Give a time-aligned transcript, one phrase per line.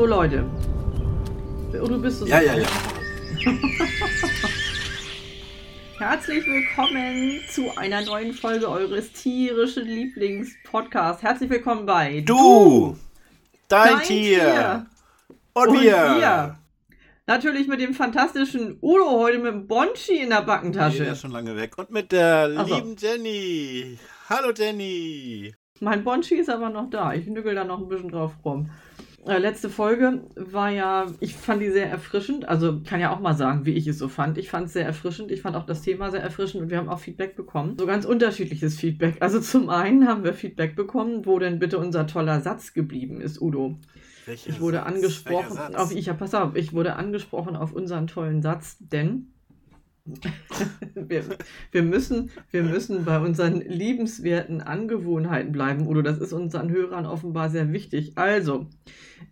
[0.00, 0.46] So, Leute.
[1.78, 2.66] Oh, du bist so Ja, ja, ja.
[5.98, 11.22] Herzlich willkommen zu einer neuen Folge eures tierischen Lieblingspodcasts.
[11.22, 12.96] Herzlich willkommen bei Du,
[13.68, 14.86] dein, Dein Tier, Tier.
[15.52, 15.92] und, und wir.
[15.92, 16.58] wir.
[17.26, 21.04] Natürlich mit dem fantastischen Udo heute mit dem Bonchi in der Nee, Backentasche.
[21.04, 21.76] der ist schon lange weg.
[21.76, 22.74] Und mit der Ach so.
[22.74, 23.98] lieben Jenny.
[24.30, 25.54] Hallo Jenny.
[25.80, 27.12] Mein Bonchi ist aber noch da.
[27.12, 28.70] Ich nügel da noch ein bisschen drauf rum.
[29.26, 32.48] Äh, letzte Folge war ja, ich fand die sehr erfrischend.
[32.48, 34.38] Also kann ja auch mal sagen, wie ich es so fand.
[34.38, 35.30] Ich fand es sehr erfrischend.
[35.30, 37.76] Ich fand auch das Thema sehr erfrischend und wir haben auch Feedback bekommen.
[37.78, 39.16] So ganz unterschiedliches Feedback.
[39.20, 43.40] Also zum einen haben wir Feedback bekommen, wo denn bitte unser toller Satz geblieben ist,
[43.40, 43.78] Udo.
[44.24, 44.86] Welcher Ich wurde Satz?
[44.86, 49.32] angesprochen auf, ich, ja, pass auf, ich wurde angesprochen auf unseren tollen Satz, denn
[50.94, 51.24] wir,
[51.72, 56.02] wir, müssen, wir müssen bei unseren liebenswerten Angewohnheiten bleiben, Udo.
[56.02, 58.12] Das ist unseren Hörern offenbar sehr wichtig.
[58.16, 58.66] Also,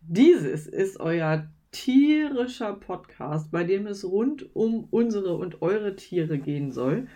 [0.03, 6.73] dieses ist euer tierischer Podcast, bei dem es rund um unsere und eure Tiere gehen
[6.73, 7.09] soll.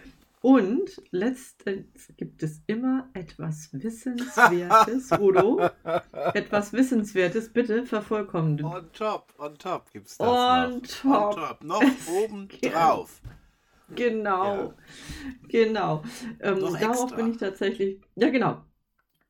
[0.43, 5.61] Und letztens gibt es immer etwas Wissenswertes, Udo.
[6.35, 8.65] Etwas Wissenswertes, bitte vervollkommnen.
[8.65, 10.83] On top, on top gibt's das On noch.
[10.83, 11.37] top.
[11.37, 11.65] On top.
[11.65, 11.83] Noch
[12.25, 13.23] oben drauf.
[13.95, 14.75] Genau, Ja.
[15.49, 16.03] genau.
[16.41, 17.17] Ähm, darauf extra.
[17.17, 18.63] bin ich tatsächlich, ja genau,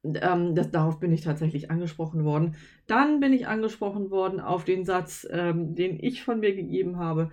[0.04, 2.56] ähm, das, darauf bin ich tatsächlich angesprochen worden.
[2.86, 7.30] Dann bin ich angesprochen worden auf den Satz, ähm, den ich von mir gegeben habe,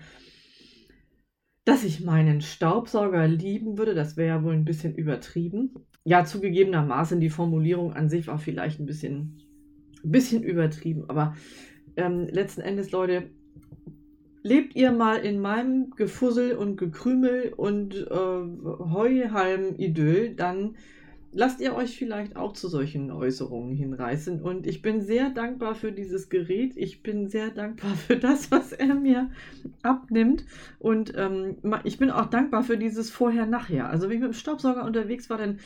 [1.66, 3.93] dass ich meinen Staubsauger lieben würde.
[3.93, 5.75] Das wäre ja wohl ein bisschen übertrieben.
[6.03, 9.37] Ja, zugegebenermaßen, die Formulierung an sich war vielleicht ein bisschen,
[10.03, 11.36] ein bisschen übertrieben, aber
[11.95, 13.30] ähm, letzten Endes, Leute,
[14.44, 20.76] lebt ihr mal in meinem Gefussel und Gekrümel und äh, Heuhalm-Idyll, dann
[21.32, 24.42] lasst ihr euch vielleicht auch zu solchen Äußerungen hinreißen.
[24.42, 26.73] Und ich bin sehr dankbar für dieses Gerät.
[26.76, 29.30] Ich bin sehr dankbar für das, was er mir
[29.83, 30.45] abnimmt.
[30.80, 33.89] Und ähm, ich bin auch dankbar für dieses Vorher-Nachher.
[33.89, 35.60] Also wenn ich mit dem Staubsauger unterwegs war, dann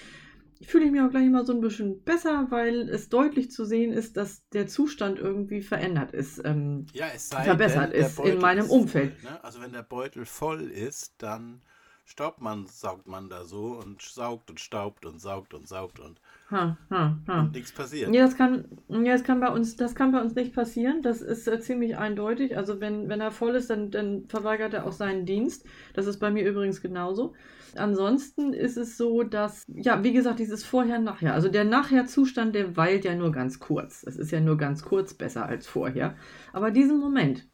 [0.67, 3.91] fühle ich mich auch gleich immer so ein bisschen besser, weil es deutlich zu sehen
[3.91, 6.41] ist, dass der Zustand irgendwie verändert ist.
[6.43, 9.21] Ähm, Ja, es sei verbessert denn, ist in meinem Umfeld.
[9.23, 9.43] Ne?
[9.43, 11.61] Also wenn der Beutel voll ist, dann
[12.05, 16.19] staubt man, saugt man da so und saugt und staubt und saugt und saugt und,
[16.51, 17.39] ha, ha, ha.
[17.41, 18.13] und nichts passiert.
[18.13, 21.01] Ja, das kann, ja, das kann bei uns, das kann bei uns nicht passieren.
[21.01, 22.57] Das ist äh, ziemlich eindeutig.
[22.57, 25.65] Also wenn, wenn er voll ist, dann, dann verweigert er auch seinen Dienst.
[25.93, 27.33] Das ist bei mir übrigens genauso.
[27.75, 31.33] Ansonsten ist es so, dass, ja, wie gesagt, dieses Vorher-Nachher.
[31.33, 34.03] Also der Nachher-Zustand, der weilt ja nur ganz kurz.
[34.03, 36.15] Es ist ja nur ganz kurz besser als vorher.
[36.51, 37.47] Aber diesen Moment,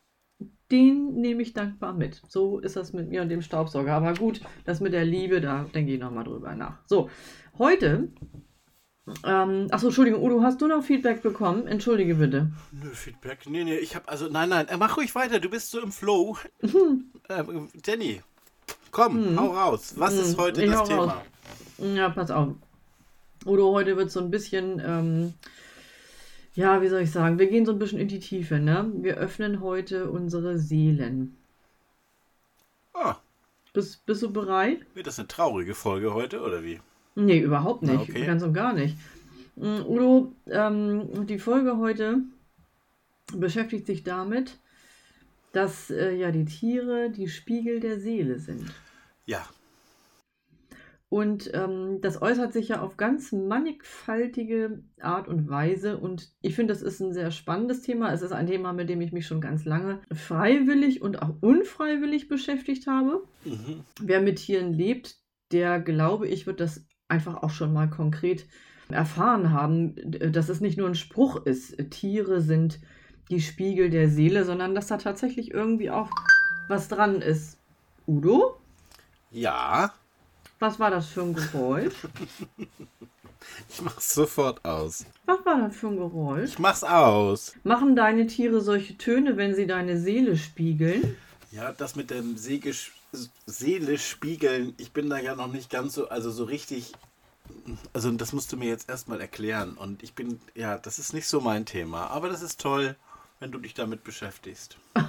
[0.72, 2.22] den nehme ich dankbar mit.
[2.28, 3.94] So ist das mit mir und dem Staubsauger.
[3.94, 6.78] Aber gut, das mit der Liebe, da denke ich nochmal drüber nach.
[6.86, 7.10] So,
[7.58, 8.10] heute
[9.24, 11.66] ähm, achso, Entschuldigung, Udo, hast du noch Feedback bekommen?
[11.68, 12.52] Entschuldige bitte.
[12.72, 13.40] Nö, Feedback.
[13.50, 15.92] Nee, nee, ich hab also, nein, nein, äh, mach ruhig weiter, du bist so im
[15.92, 16.38] Flow.
[17.28, 17.44] äh,
[17.86, 18.22] Jenny,
[18.92, 19.40] komm, Mhm.
[19.40, 19.94] hau raus.
[19.98, 21.06] Was ist Mhm, heute ich das Thema?
[21.06, 21.14] raus.
[21.96, 22.50] Ja, pass auf.
[23.46, 25.34] Udo, heute wird so ein bisschen, ähm,
[26.60, 28.92] ja, wie soll ich sagen, wir gehen so ein bisschen in die Tiefe, ne?
[28.96, 31.38] Wir öffnen heute unsere Seelen.
[32.94, 33.16] Ah,
[33.72, 34.80] Bist, bist du bereit?
[34.94, 36.82] wird das eine traurige Folge heute, oder wie?
[37.16, 37.94] Nee, überhaupt nicht.
[37.96, 38.26] Na, okay.
[38.26, 38.98] Ganz und gar nicht.
[39.56, 42.24] Mm, Udo, ähm, die Folge heute
[43.34, 44.58] beschäftigt sich damit,
[45.54, 48.66] dass äh, ja die Tiere die Spiegel der Seele sind.
[49.26, 49.48] Ja,
[51.10, 55.98] Und ähm, das äußert sich ja auf ganz mannigfaltige Art und Weise.
[55.98, 58.14] Und ich finde, das ist ein sehr spannendes Thema.
[58.14, 62.28] Es ist ein Thema, mit dem ich mich schon ganz lange freiwillig und auch unfreiwillig
[62.28, 63.24] beschäftigt habe.
[63.44, 63.84] mhm.
[64.00, 65.18] Wer mit Tieren lebt,
[65.52, 68.46] der, glaube ich, wird das einfach auch schon mal konkret
[68.90, 69.96] erfahren haben,
[70.32, 72.80] dass es nicht nur ein Spruch ist, Tiere sind
[73.30, 76.10] die Spiegel der Seele, sondern dass da tatsächlich irgendwie auch
[76.68, 77.60] was dran ist.
[78.08, 78.60] Udo?
[79.32, 79.94] ja,
[80.60, 81.94] Was war das für ein Geräusch?
[83.70, 85.06] ich mach's sofort aus.
[85.26, 86.50] Was war das für ein Geräusch?
[86.50, 87.54] Ich mach's aus.
[87.64, 91.16] Machen deine Tiere solche Töne, wenn sie deine Seele spiegeln?
[91.52, 92.74] Ja, das mit dem Seele,
[93.46, 96.92] Seele spiegeln, ich bin da ja noch nicht ganz so, also so richtig,
[97.94, 99.76] also das musst du mir jetzt erstmal erklären.
[99.78, 102.98] Und ich bin, ja, das ist nicht so mein Thema, aber das ist toll,
[103.40, 104.78] wenn du dich damit beschäftigst.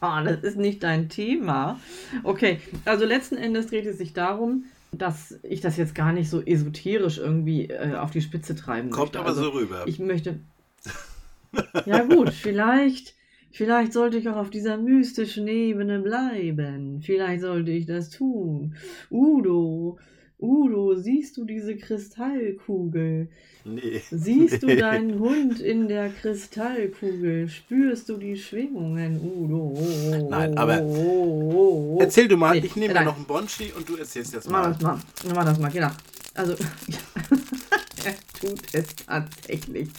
[0.00, 1.78] Das ist nicht dein Thema.
[2.24, 6.42] Okay, also letzten Endes dreht es sich darum, dass ich das jetzt gar nicht so
[6.42, 9.18] esoterisch irgendwie äh, auf die Spitze treiben Kommt möchte.
[9.20, 9.84] aber also, so rüber.
[9.86, 10.40] Ich möchte.
[11.84, 13.14] Ja, gut, vielleicht.
[13.50, 17.02] Vielleicht sollte ich auch auf dieser mystischen Ebene bleiben.
[17.02, 18.74] Vielleicht sollte ich das tun.
[19.10, 19.98] Udo,
[20.42, 23.28] Udo, siehst du diese Kristallkugel?
[23.64, 24.02] Nee.
[24.10, 27.48] Siehst du deinen Hund in der Kristallkugel?
[27.48, 29.78] Spürst du die Schwingungen, Udo?
[30.28, 30.82] Nein, aber
[32.00, 34.64] erzähl du mal, Nee, ich nehme mir noch einen Bonschi und du erzählst jetzt Mach
[34.64, 34.72] mal.
[34.72, 35.00] das mal.
[35.32, 35.90] Mach das mal, genau.
[36.34, 36.54] Also,
[38.04, 39.90] er tut es tatsächlich.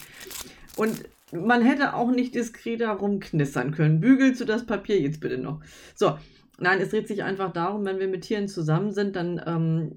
[0.76, 4.00] Und man hätte auch nicht diskreter rumknistern können.
[4.00, 5.60] Bügelst du das Papier jetzt bitte noch?
[5.94, 6.18] So.
[6.58, 9.94] Nein, es dreht sich einfach darum, wenn wir mit Tieren zusammen sind, dann ähm,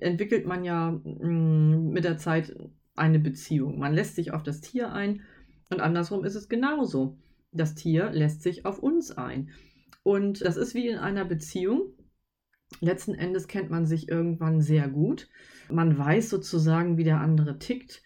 [0.00, 2.54] entwickelt man ja mh, mit der Zeit
[2.94, 3.78] eine Beziehung.
[3.78, 5.22] Man lässt sich auf das Tier ein
[5.70, 7.18] und andersrum ist es genauso.
[7.52, 9.50] Das Tier lässt sich auf uns ein.
[10.02, 11.94] Und das ist wie in einer Beziehung.
[12.80, 15.28] Letzten Endes kennt man sich irgendwann sehr gut.
[15.70, 18.02] Man weiß sozusagen, wie der andere tickt.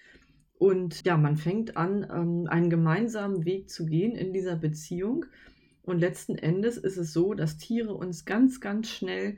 [0.58, 5.26] Und ja, man fängt an, ähm, einen gemeinsamen Weg zu gehen in dieser Beziehung.
[5.82, 9.36] Und letzten Endes ist es so, dass Tiere uns ganz, ganz schnell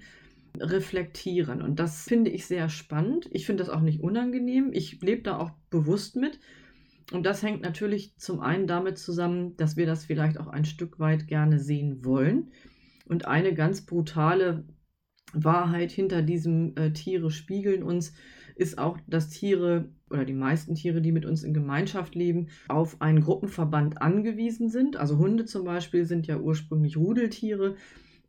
[0.58, 1.62] reflektieren.
[1.62, 3.28] Und das finde ich sehr spannend.
[3.32, 4.70] Ich finde das auch nicht unangenehm.
[4.72, 6.38] Ich lebe da auch bewusst mit.
[7.12, 10.98] Und das hängt natürlich zum einen damit zusammen, dass wir das vielleicht auch ein Stück
[10.98, 12.52] weit gerne sehen wollen.
[13.06, 14.64] Und eine ganz brutale
[15.32, 18.14] Wahrheit hinter diesem äh, Tiere spiegeln uns
[18.54, 23.00] ist auch, dass Tiere oder die meisten Tiere, die mit uns in Gemeinschaft leben, auf
[23.00, 24.96] einen Gruppenverband angewiesen sind.
[24.96, 27.76] Also Hunde zum Beispiel sind ja ursprünglich Rudeltiere,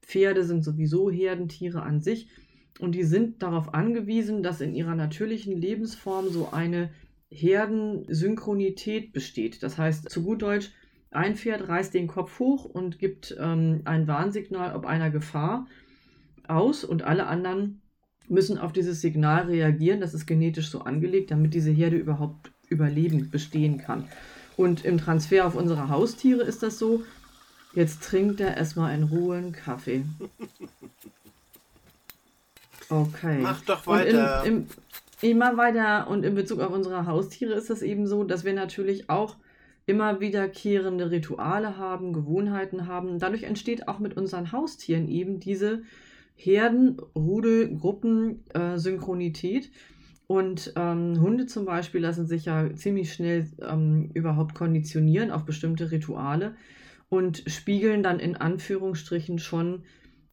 [0.01, 2.27] Pferde sind sowieso Herdentiere an sich
[2.79, 6.89] und die sind darauf angewiesen, dass in ihrer natürlichen Lebensform so eine
[7.29, 9.63] Herdensynchronität besteht.
[9.63, 10.71] Das heißt, zu gut Deutsch,
[11.11, 15.67] ein Pferd reißt den Kopf hoch und gibt ähm, ein Warnsignal ob einer Gefahr
[16.47, 17.81] aus und alle anderen
[18.27, 20.01] müssen auf dieses Signal reagieren.
[20.01, 24.07] Das ist genetisch so angelegt, damit diese Herde überhaupt überleben, bestehen kann.
[24.57, 27.03] Und im Transfer auf unsere Haustiere ist das so,
[27.73, 30.03] jetzt trinkt er erstmal in Ruhe einen Kaffee.
[32.89, 33.39] Okay.
[33.41, 34.41] Mach doch weiter.
[34.41, 34.67] Und in, im,
[35.21, 39.09] immer weiter und in Bezug auf unsere Haustiere ist das eben so, dass wir natürlich
[39.09, 39.35] auch
[39.85, 43.19] immer wiederkehrende Rituale haben, Gewohnheiten haben.
[43.19, 45.83] Dadurch entsteht auch mit unseren Haustieren eben diese
[46.35, 49.71] Herden, Rudel, Gruppen, äh, Synchronität.
[50.27, 55.91] Und ähm, Hunde zum Beispiel lassen sich ja ziemlich schnell ähm, überhaupt konditionieren auf bestimmte
[55.91, 56.55] Rituale
[57.09, 59.83] und spiegeln dann in Anführungsstrichen schon,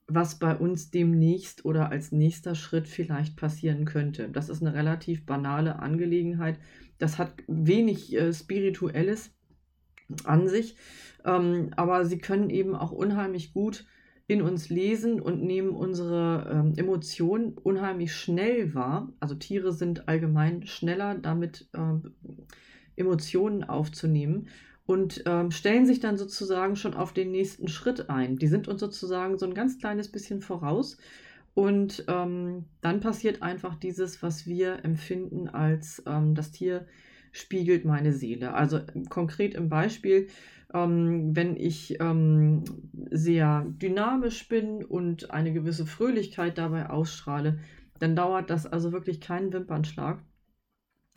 [0.07, 4.29] was bei uns demnächst oder als nächster Schritt vielleicht passieren könnte.
[4.31, 6.59] Das ist eine relativ banale Angelegenheit.
[6.99, 9.31] Das hat wenig äh, Spirituelles
[10.25, 10.77] an sich,
[11.25, 13.87] ähm, aber sie können eben auch unheimlich gut
[14.27, 19.13] in uns lesen und nehmen unsere ähm, Emotionen unheimlich schnell wahr.
[19.21, 22.15] Also Tiere sind allgemein schneller damit, ähm,
[22.97, 24.49] Emotionen aufzunehmen
[24.85, 28.37] und ähm, stellen sich dann sozusagen schon auf den nächsten Schritt ein.
[28.37, 30.99] Die sind uns sozusagen so ein ganz kleines bisschen voraus.
[31.55, 36.87] Und ähm, dann passiert einfach dieses, was wir empfinden als ähm, das Tier
[37.32, 38.55] spiegelt meine Seele.
[38.55, 40.29] Also konkret im Beispiel,
[40.73, 42.64] ähm, wenn ich ähm,
[43.11, 47.58] sehr dynamisch bin und eine gewisse Fröhlichkeit dabei ausstrahle,
[47.98, 50.22] dann dauert das also wirklich keinen Wimpernschlag.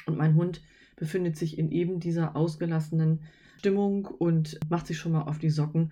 [0.06, 0.62] Und mein Hund
[0.96, 3.24] befindet sich in eben dieser ausgelassenen
[3.60, 5.92] Stimmung und macht sich schon mal auf die Socken,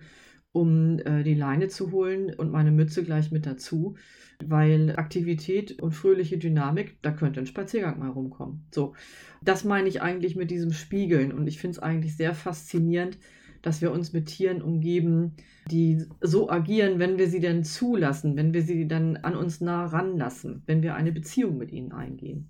[0.54, 3.96] um äh, die Leine zu holen und meine Mütze gleich mit dazu,
[4.38, 8.64] weil Aktivität und fröhliche Dynamik, da könnte ein Spaziergang mal rumkommen.
[8.70, 8.94] So,
[9.42, 13.18] das meine ich eigentlich mit diesem Spiegeln und ich finde es eigentlich sehr faszinierend,
[13.62, 15.32] dass wir uns mit Tieren umgeben,
[15.72, 19.86] die so agieren, wenn wir sie denn zulassen, wenn wir sie dann an uns nah
[19.86, 22.48] ranlassen, wenn wir eine Beziehung mit ihnen eingehen.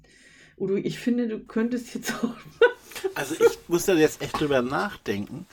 [0.59, 2.37] Udo, ich finde, du könntest jetzt auch.
[3.15, 5.47] Also ich muss da jetzt echt drüber nachdenken,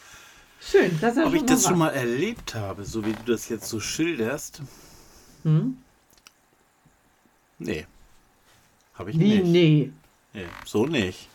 [0.64, 3.32] Schön, das ist ja ob ich das mal schon mal erlebt habe, so wie du
[3.32, 4.62] das jetzt so schilderst.
[5.44, 5.78] Hm?
[7.60, 7.86] Nee.
[8.94, 9.40] Habe ich Wie?
[9.40, 9.46] nicht.
[9.46, 9.92] Nee.
[10.34, 11.28] Nee, so nicht.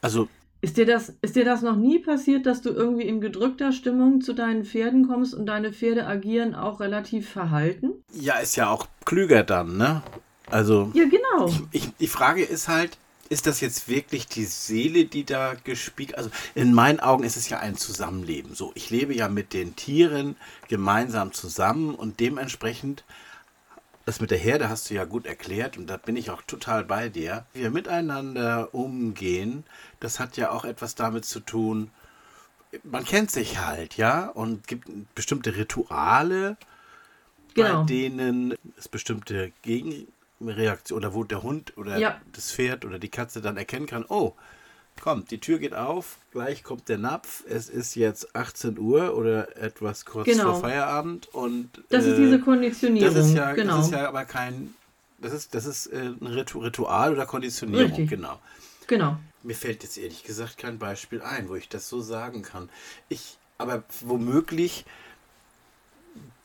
[0.00, 0.28] Also,
[0.60, 4.20] Ist dir, das, ist dir das noch nie passiert, dass du irgendwie in gedrückter Stimmung
[4.20, 7.90] zu deinen Pferden kommst und deine Pferde agieren auch relativ verhalten?
[8.12, 10.02] ja, ist ja auch klüger dann, ne?
[10.50, 11.52] Also, Ja, genau.
[11.72, 12.96] ich, die Frage ist halt,
[13.28, 16.16] ist das jetzt wirklich die Seele, die da gespiegelt?
[16.16, 18.54] Also in meinen Augen ist es ja ein Zusammenleben.
[18.54, 20.36] So, ich lebe ja mit den Tieren
[20.68, 23.04] gemeinsam zusammen und dementsprechend,
[24.06, 26.84] das mit der Herde hast du ja gut erklärt und da bin ich auch total
[26.84, 27.44] bei dir.
[27.52, 29.64] Wie wir miteinander umgehen,
[30.00, 31.90] das hat ja auch etwas damit zu tun,
[32.82, 36.56] man kennt sich halt, ja, und gibt bestimmte Rituale,
[37.54, 37.80] Genau.
[37.80, 39.52] bei denen es bestimmte
[40.40, 42.20] Gegenreaktionen oder wo der Hund oder Ja.
[42.32, 44.34] das Pferd oder die Katze dann erkennen kann, oh,
[45.00, 49.56] komm, die Tür geht auf, gleich kommt der Napf, es ist jetzt 18 Uhr oder
[49.56, 50.52] etwas kurz Genau.
[50.52, 53.14] vor Feierabend und Das ist äh, diese Konditionierung.
[53.14, 53.76] das ist ja, genau.
[53.76, 54.74] das ist ja aber kein
[55.20, 58.08] das ist, das ist äh, ein Ritual oder Konditionierung, Richtig.
[58.10, 58.38] genau.
[58.86, 59.18] Genau.
[59.42, 62.68] Mir fällt jetzt ehrlich gesagt kein Beispiel ein, wo ich das so sagen kann.
[63.08, 64.84] Ich, aber womöglich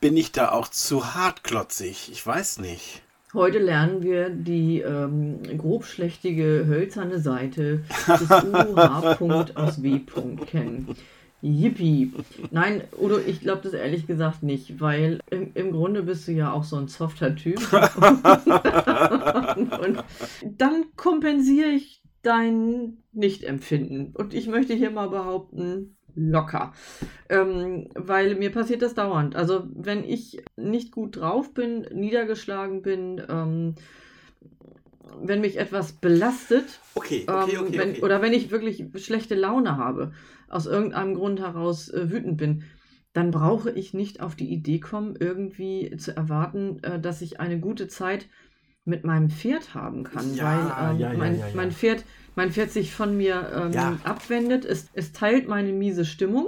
[0.02, 2.12] bin ich da auch zu hartklotzig.
[2.12, 3.04] Ich weiß nicht.
[3.34, 9.56] Heute lernen wir die ähm, grobschlächtige hölzerne Seite des UH.
[9.56, 10.02] aus W.
[10.46, 10.96] kennen.
[11.42, 12.13] Yippie.
[12.52, 16.54] Nein, Udo, ich glaube das ehrlich gesagt nicht, weil im, im Grunde bist du ja
[16.54, 17.58] auch so ein softer Typ.
[19.82, 20.04] und
[20.58, 24.16] dann kompensiere ich dein Nichtempfinden.
[24.16, 26.74] Und ich möchte hier mal behaupten, locker.
[27.29, 29.36] Ähm, weil mir passiert das dauernd.
[29.36, 33.75] Also wenn ich nicht gut drauf bin, niedergeschlagen bin, ähm,
[35.22, 38.01] wenn mich etwas belastet, okay, okay, ähm, okay, wenn, okay.
[38.01, 40.12] oder wenn ich wirklich schlechte Laune habe,
[40.48, 42.63] aus irgendeinem Grund heraus äh, wütend bin,
[43.13, 47.60] dann brauche ich nicht auf die Idee kommen, irgendwie zu erwarten, äh, dass ich eine
[47.60, 48.27] gute Zeit
[48.86, 52.03] mit meinem Pferd haben kann, Ja, weil ähm, ja, ja, mein, mein Pferd
[52.36, 54.00] mein Pferd sich von mir ähm, Ja.
[54.04, 54.66] abwendet.
[54.66, 56.48] Es, es teilt meine miese Stimmung,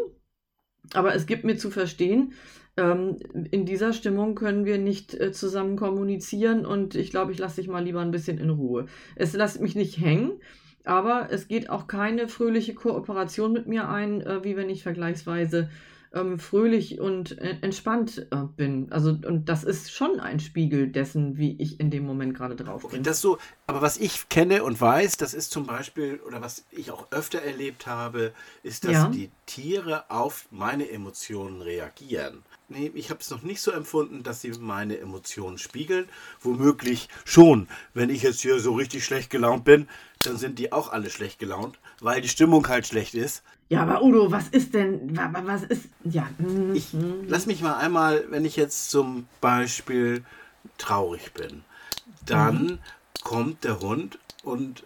[0.94, 2.34] aber es gibt mir zu verstehen,
[2.78, 3.18] ähm,
[3.52, 7.70] in dieser Stimmung können wir nicht äh, zusammen kommunizieren und ich glaube, ich lasse dich
[7.70, 8.88] mal lieber ein bisschen in Ruhe.
[9.16, 10.34] Es lässt mich nicht hängen,
[10.84, 15.70] aber es geht auch keine fröhliche Kooperation mit mir ein, äh, wie wenn ich vergleichsweise
[16.16, 18.92] ähm, fröhlich und äh, entspannt äh, bin.
[18.92, 22.84] Also, und das ist schon ein Spiegel dessen, wie ich in dem Moment gerade drauf
[22.86, 23.04] Okay, bin.
[23.04, 26.90] das so, aber was ich kenne und weiß, das ist zum Beispiel, oder was ich
[26.92, 29.10] auch öfter erlebt habe, ist, dass Ja.
[29.10, 32.44] die Tiere auf meine Emotionen reagieren.
[32.68, 36.10] Nee, ich habe es noch nicht so empfunden, dass sie meine Emotionen spiegeln.
[36.42, 37.68] Womöglich schon.
[37.94, 39.88] Wenn ich jetzt hier so richtig schlecht gelaunt bin,
[40.24, 43.44] dann sind die auch alle schlecht gelaunt, weil die Stimmung halt schlecht ist.
[43.70, 47.26] Ja, aber Udo, was ist denn, wa- wa- was ist, ja, mm, Ich mm.
[47.28, 50.24] lass mich mal einmal, wenn ich jetzt zum Beispiel
[50.78, 51.64] traurig bin,
[52.26, 52.80] dann
[53.24, 54.84] kommt der Hund und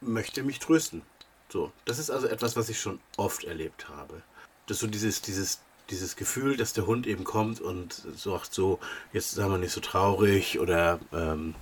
[0.00, 1.02] möchte mich trösten.
[1.48, 4.22] So, das ist also etwas, was ich schon oft erlebt habe.
[4.66, 5.58] Das ist so dieses, dieses,
[5.90, 8.78] dieses Gefühl, dass der Hund eben kommt und sagt so,
[9.12, 11.56] jetzt sei mal nicht so traurig oder ähm,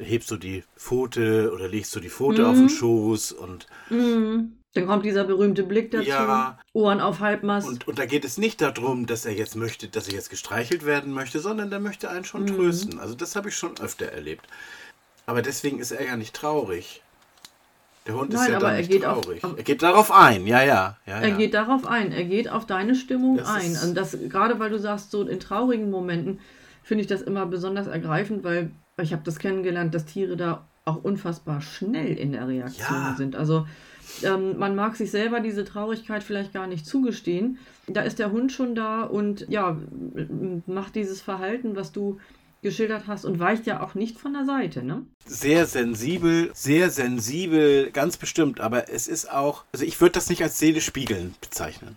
[0.00, 4.52] hebst du die Pfote oder legst du die Pfote auf den Schoß und Mm.
[4.74, 6.56] Dann kommt dieser berühmte Blick dazu, Ja.
[6.72, 7.66] Ohren auf Halbmast.
[7.66, 10.86] Und, und da geht es nicht darum, dass er jetzt möchte, dass er jetzt gestreichelt
[10.86, 12.54] werden möchte, sondern der möchte einen schon Mhm.
[12.54, 13.00] trösten.
[13.00, 14.46] Also das habe ich schon öfter erlebt.
[15.26, 17.02] Aber deswegen ist er ja nicht traurig.
[18.06, 19.42] Der Hund ist Nein, ja aber er nicht geht auf- traurig.
[19.44, 20.96] auf- er geht darauf ein, ja, ja.
[21.04, 21.36] ja, Er ja.
[21.36, 23.72] geht darauf ein, er geht auf deine Stimmung Das ein.
[23.72, 26.38] ist- Und das, gerade weil du sagst, so in traurigen Momenten
[26.84, 28.70] finde ich das immer besonders ergreifend, weil
[29.02, 33.14] ich habe das kennengelernt, dass Tiere da auch unfassbar schnell in der Reaktion Ja.
[33.16, 33.36] sind.
[33.36, 33.66] Also
[34.22, 37.58] ähm, man mag sich selber diese Traurigkeit vielleicht gar nicht zugestehen.
[37.86, 39.76] Da ist der Hund schon da und ja,
[40.66, 42.18] macht dieses Verhalten, was du
[42.62, 45.02] geschildert hast und weicht ja auch nicht von der Seite, ne?
[45.24, 48.60] Sehr sensibel, sehr sensibel, ganz bestimmt.
[48.60, 51.96] Aber es ist auch, also ich würde das nicht als Seele spiegeln bezeichnen.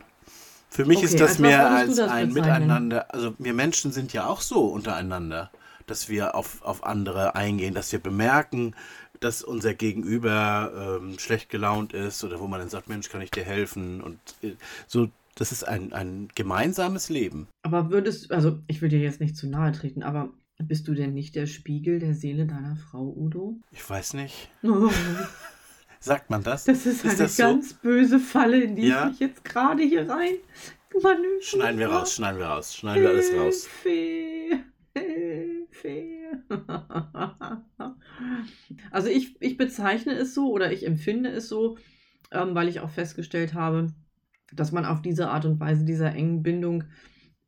[0.70, 2.34] Für mich Okay, ist das mehr als das ein bezeichnen?
[2.34, 3.14] Miteinander.
[3.14, 5.52] Also wir Menschen sind ja auch so untereinander,
[5.88, 8.76] dass wir auf, auf andere eingehen, dass wir bemerken,
[9.20, 13.32] dass unser Gegenüber ähm, schlecht gelaunt ist oder wo man dann sagt, Mensch, kann ich
[13.32, 14.02] dir helfen?
[14.02, 14.56] Und äh,
[14.88, 17.48] so, das ist ein, ein gemeinsames Leben.
[17.64, 20.30] Aber würdest, also ich will dir jetzt nicht zu nahe treten, aber
[20.62, 23.56] bist du denn nicht der Spiegel der Seele deiner Frau, Udo?
[23.72, 24.50] Ich weiß nicht.
[24.64, 24.90] Oh,
[26.00, 26.66] Sagt man das?
[26.66, 27.44] das ist, eine das so?
[27.44, 29.06] ganz böse Falle, in die Ja.
[29.06, 30.34] ich mich jetzt gerade hier rein.
[31.02, 31.42] manövriere.
[31.42, 33.68] Schneiden wir raus, schneiden wir raus, schneiden wir alles raus.
[33.84, 34.64] Hilfe,
[35.74, 36.44] Hilfe.
[38.92, 41.78] Also ich, ich bezeichne es so oder ich empfinde es so,
[42.32, 43.92] ähm, weil ich auch festgestellt habe,
[44.54, 46.84] dass man auf diese Art und Weise dieser engen Bindung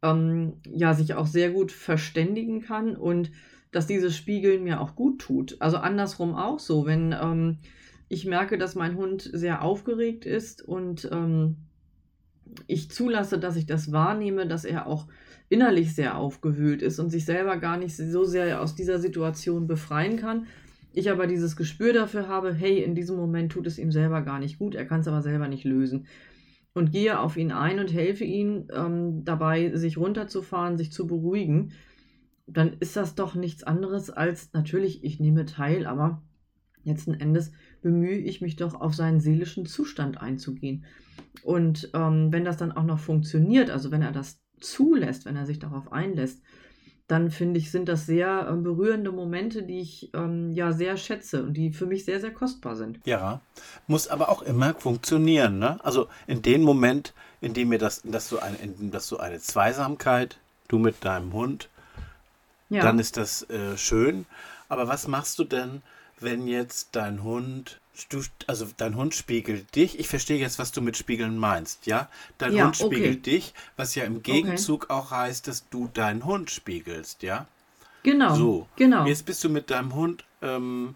[0.01, 3.31] ähm, ja sich auch sehr gut verständigen kann und
[3.71, 5.57] dass dieses Spiegeln mir auch gut tut.
[5.59, 7.59] Also andersrum auch so, wenn ähm,
[8.09, 11.57] ich merke, dass mein Hund sehr aufgeregt ist und ähm,
[12.67, 15.07] ich zulasse, dass ich das wahrnehme, dass er auch
[15.49, 20.17] innerlich sehr aufgewühlt ist und sich selber gar nicht so sehr aus dieser Situation befreien
[20.17, 20.47] kann.
[20.93, 24.39] Ich aber dieses Gespür dafür habe, hey, in diesem Moment tut es ihm selber gar
[24.39, 26.07] nicht gut, er kann es aber selber nicht lösen.
[26.73, 31.71] Und gehe auf ihn ein und helfe ihm ähm, dabei, sich runterzufahren, sich zu beruhigen.
[32.47, 36.21] Dann ist das doch nichts anderes als natürlich, ich nehme teil, aber
[36.83, 40.85] letzten Endes bemühe ich mich doch auf seinen seelischen Zustand einzugehen.
[41.43, 45.45] Und ähm, wenn das dann auch noch funktioniert, also wenn er das zulässt, wenn er
[45.45, 46.41] sich darauf einlässt,
[47.07, 51.43] dann finde ich, sind das sehr äh, berührende Momente, die ich ähm, ja sehr schätze
[51.43, 52.99] und die für mich sehr, sehr kostbar sind.
[53.05, 53.41] Ja,
[53.87, 55.59] muss aber auch immer funktionieren.
[55.59, 55.79] Ne?
[55.83, 59.19] Also in dem Moment, in dem mir das, dass so eine, in dem das so
[59.19, 61.69] eine Zweisamkeit, du mit deinem Hund,
[62.69, 64.25] Ja, dann ist das äh, schön.
[64.67, 65.83] Aber was machst du denn,
[66.19, 69.99] wenn jetzt dein Hund, du, also dein Hund spiegelt dich?
[69.99, 72.09] Ich verstehe jetzt, was du mit Spiegeln meinst, ja?
[72.37, 73.31] Dein Ja, Hund spiegelt okay.
[73.31, 77.47] dich, was ja im Gegenzug auch heißt, dass du deinen Hund spiegelst, ja?
[78.03, 78.35] Genau.
[78.35, 79.05] So, Genau.
[79.07, 80.95] jetzt bist du mit deinem Hund, ähm,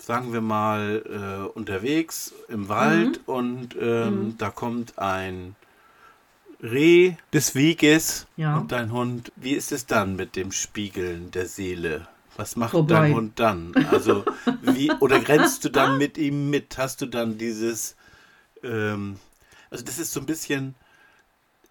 [0.00, 3.34] sagen wir mal, äh, unterwegs im Wald Mhm.
[3.34, 5.56] und ähm, da kommt ein
[6.62, 8.56] Reh des Weges Ja.
[8.58, 12.06] und dein Hund, wie ist es dann mit dem Spiegeln der Seele?
[12.36, 12.94] Was macht Vorbei.
[12.94, 13.74] dein Hund dann?
[13.90, 14.24] Also,
[14.60, 16.76] wie, oder grenzt du dann mit ihm mit?
[16.78, 17.96] Hast du dann dieses,
[18.62, 19.18] ähm,
[19.70, 20.74] also das ist so ein bisschen,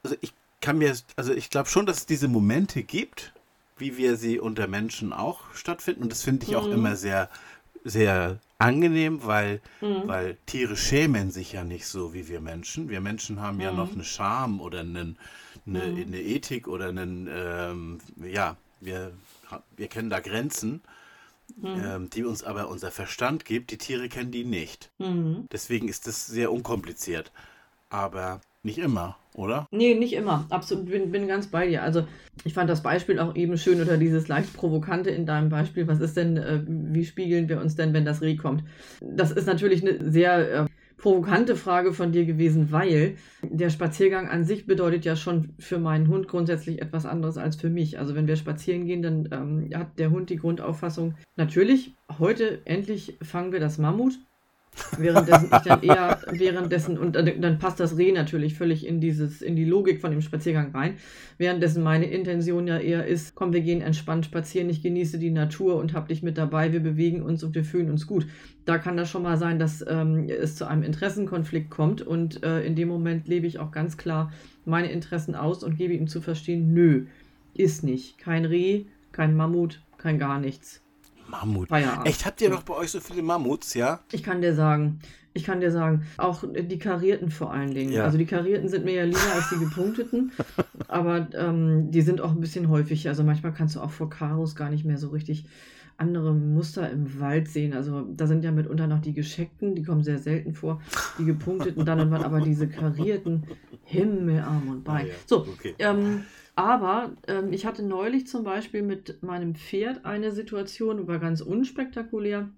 [0.04, 3.34] also ich kann mir, also ich glaube schon, dass es diese Momente gibt,
[3.78, 6.04] wie wir sie unter Menschen auch stattfinden.
[6.04, 6.74] Und das finde ich auch Mhm.
[6.74, 7.30] immer sehr,
[7.84, 10.08] sehr angenehm, weil, Mhm.
[10.08, 12.88] weil Tiere schämen sich ja nicht so wie wir Menschen.
[12.90, 13.78] Wir Menschen haben ja Mhm.
[13.78, 15.18] noch eine Scham oder einen,
[15.68, 16.04] eine, Mhm.
[16.08, 19.12] eine Ethik oder einen, ähm, ja, wir,
[19.76, 20.82] wir kennen da Grenzen,
[21.58, 21.84] Mhm.
[21.84, 23.72] ähm, die uns aber unser Verstand gibt.
[23.72, 24.90] Die Tiere kennen die nicht.
[24.98, 25.46] Mhm.
[25.52, 27.32] Deswegen ist das sehr unkompliziert.
[27.90, 29.68] Aber nicht immer, oder?
[29.70, 30.48] Nee, nicht immer.
[30.50, 31.84] Absolut, bin, bin ganz bei dir.
[31.84, 32.08] Also,
[32.46, 35.86] ich fand das Beispiel auch eben schön oder dieses leicht provokante in deinem Beispiel.
[35.86, 38.64] Was ist denn, äh, wie spiegeln wir uns denn, wenn das Reh kommt?
[39.02, 40.66] Das ist natürlich eine sehr äh,
[41.04, 46.08] provokante Frage von dir gewesen, weil der Spaziergang an sich bedeutet ja schon für meinen
[46.08, 48.00] Hund grundsätzlich etwas anderes als für mich.
[48.00, 53.18] Also, wenn wir spazieren gehen, dann ähm, hat der Hund die Grundauffassung, natürlich, heute endlich
[53.22, 54.14] fangen wir das Mammut.
[54.98, 59.56] Währenddessen ich dann eher währenddessen, und dann passt das Reh natürlich völlig in dieses, in
[59.56, 60.96] die Logik von dem Spaziergang rein.
[61.38, 65.78] Währenddessen meine Intention ja eher ist, komm, wir gehen entspannt spazieren, ich genieße die Natur
[65.78, 68.28] und hab dich mit dabei, wir bewegen uns und wir fühlen uns gut.
[68.66, 72.64] Da kann das schon mal sein, dass ähm, es zu einem Interessenkonflikt kommt und äh,
[72.64, 74.32] in dem Moment lebe ich auch ganz klar
[74.66, 77.06] meine Interessen aus und gebe ihm zu verstehen, nö,
[77.54, 78.18] ist nicht.
[78.18, 80.83] Kein Reh, kein Mammut, kein gar nichts.
[81.34, 81.70] Mammut.
[81.70, 82.08] Feierabend.
[82.08, 84.02] Echt, habt ihr noch bei euch so viele Mammuts, ja?
[84.12, 85.00] Ich kann dir sagen,
[85.34, 87.92] ich kann dir sagen, auch die karierten vor allen Dingen.
[87.92, 88.06] Ja.
[88.06, 90.32] Also die karierten sind mir ja lieber als die gepunkteten,
[90.88, 93.08] aber ähm, die sind auch ein bisschen häufig.
[93.08, 95.46] Also manchmal kannst du auch vor Karos gar nicht mehr so richtig
[95.98, 97.74] andere Muster im Wald sehen.
[97.74, 100.82] Also da sind ja mitunter noch die gescheckten, die kommen sehr selten vor,
[101.18, 103.44] die gepunkteten dann und wann, aber diese karierten
[103.86, 105.06] Himmel, Arm und Bein.
[105.06, 105.76] Ah ja, So, okay.
[105.80, 106.24] ähm,
[106.56, 112.50] aber ähm, ich hatte neulich zum Beispiel mit meinem Pferd eine Situation, war ganz unspektakulär.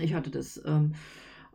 [0.00, 0.94] Ich hatte das ähm,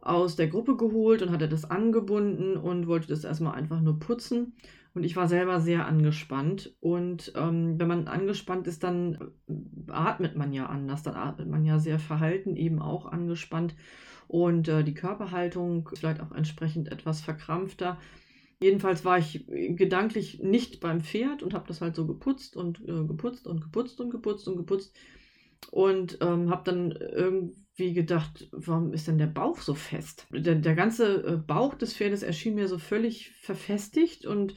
[0.01, 4.53] aus der Gruppe geholt und hatte das angebunden und wollte das erstmal einfach nur putzen.
[4.93, 6.75] Und ich war selber sehr angespannt.
[6.79, 11.03] Und ähm, wenn man angespannt ist, dann äh, atmet man ja anders.
[11.03, 13.75] Dann atmet man ja sehr verhalten, eben auch angespannt.
[14.27, 17.97] Und äh, die Körperhaltung vielleicht auch entsprechend etwas verkrampfter.
[18.59, 23.05] Jedenfalls war ich gedanklich nicht beim Pferd und habe das halt so geputzt und äh,
[23.05, 24.95] geputzt und geputzt und geputzt und geputzt.
[25.71, 30.27] Und ähm, habe dann irgendwie gedacht, warum ist denn der Bauch so fest?
[30.31, 34.55] Der, der ganze äh, Bauch des Pferdes erschien mir so völlig verfestigt und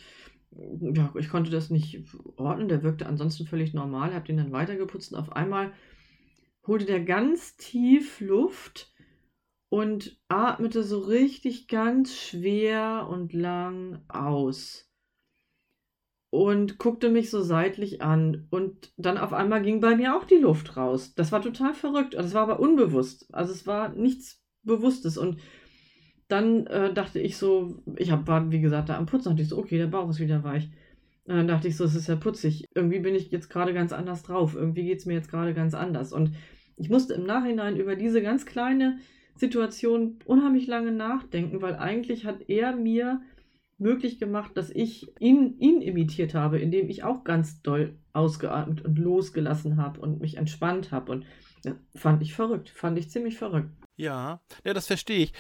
[0.57, 2.03] äh, ja, ich konnte das nicht
[2.37, 2.69] ordnen.
[2.69, 5.73] Der wirkte ansonsten völlig normal, habe den dann weitergeputzt und auf einmal
[6.67, 8.92] holte der ganz tief Luft
[9.73, 14.87] und atmete so richtig ganz schwer und lang aus
[16.29, 20.35] und guckte mich so seitlich an und dann auf einmal ging bei mir auch die
[20.35, 21.15] Luft raus.
[21.15, 23.35] Das war total verrückt, das war aber unbewusst.
[23.35, 25.41] Also es war nichts Bewusstes und
[26.29, 29.49] dann äh, dachte ich so, ich hab, war wie gesagt da am Putzen, dachte ich
[29.49, 30.69] so, okay, der Bauch ist wieder weich.
[31.25, 32.67] Und dann dachte ich so, es ist ja putzig.
[32.75, 34.55] Irgendwie bin ich jetzt gerade ganz anders drauf.
[34.55, 36.13] Irgendwie geht es mir jetzt gerade ganz anders.
[36.13, 36.35] Und
[36.77, 38.99] ich musste im Nachhinein über diese ganz kleine
[39.37, 43.23] Situation unheimlich lange nachdenken, weil eigentlich hat er mir
[43.79, 48.99] möglich gemacht, dass ich ihn, ihn imitiert habe, indem ich auch ganz doll ausgeatmet und
[48.99, 51.13] losgelassen habe und mich entspannt habe.
[51.13, 51.27] Und
[51.65, 53.71] ja, fand ich verrückt, fand ich ziemlich verrückt.
[53.97, 55.33] Ja, ja, das verstehe ich.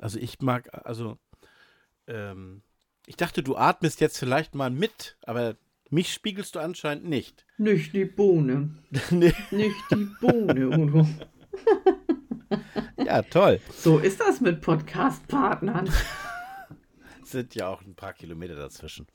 [0.00, 1.18] Also ich mag, also
[2.06, 2.62] ähm,
[3.06, 5.56] ich dachte, du atmest jetzt vielleicht mal mit, aber
[5.90, 7.44] mich spiegelst du anscheinend nicht.
[7.58, 8.70] Nicht die Bohne,
[9.10, 9.32] Nee.
[9.50, 11.06] nicht die Bohne, Udo.
[12.98, 13.60] ja, toll.
[13.72, 15.90] So ist das mit Podcast-Partnern.
[17.24, 19.06] Sind ja auch ein paar Kilometer dazwischen.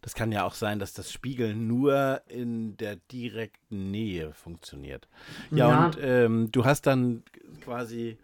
[0.00, 5.06] Das kann ja auch sein, dass das Spiegeln nur in der direkten Nähe funktioniert.
[5.52, 5.86] Ja, Ja.
[5.86, 7.22] und ähm, du hast dann
[7.60, 8.18] quasi